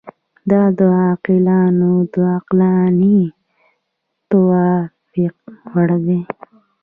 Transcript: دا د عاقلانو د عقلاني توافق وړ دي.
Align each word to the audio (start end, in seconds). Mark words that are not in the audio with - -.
دا 0.49 0.61
د 0.77 0.81
عاقلانو 1.01 1.91
د 2.13 2.15
عقلاني 2.35 3.19
توافق 4.29 5.35
وړ 5.71 5.89
دي. 6.05 6.21